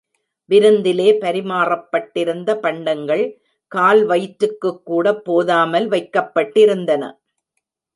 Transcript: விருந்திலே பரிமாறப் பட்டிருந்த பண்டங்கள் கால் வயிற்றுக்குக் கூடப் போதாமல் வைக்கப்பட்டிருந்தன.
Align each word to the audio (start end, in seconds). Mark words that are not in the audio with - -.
விருந்திலே 0.49 1.13
பரிமாறப் 1.13 1.91
பட்டிருந்த 1.91 2.55
பண்டங்கள் 2.57 3.23
கால் 3.71 4.05
வயிற்றுக்குக் 4.05 4.85
கூடப் 4.85 5.25
போதாமல் 5.25 5.89
வைக்கப்பட்டிருந்தன. 5.89 7.03